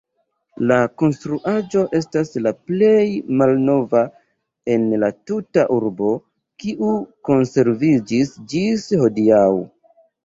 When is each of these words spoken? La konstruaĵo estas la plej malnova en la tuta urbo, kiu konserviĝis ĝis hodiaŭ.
La 0.69 0.75
konstruaĵo 1.01 1.81
estas 1.97 2.31
la 2.45 2.53
plej 2.71 3.03
malnova 3.41 4.01
en 4.77 4.87
la 5.05 5.11
tuta 5.31 5.67
urbo, 5.77 6.15
kiu 6.65 6.91
konserviĝis 7.31 8.33
ĝis 8.55 8.89
hodiaŭ. 9.05 9.47